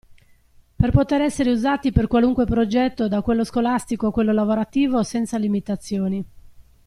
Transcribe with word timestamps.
Per 0.75 0.89
poter 0.89 1.21
essere 1.21 1.51
usati 1.51 1.91
per 1.91 2.07
qualunque 2.07 2.45
progetto 2.45 3.07
da 3.07 3.21
quello 3.21 3.43
scolastico 3.43 4.07
a 4.07 4.11
quello 4.11 4.33
lavorativo 4.33 5.03
senza 5.03 5.37
limitazioni. 5.37 6.25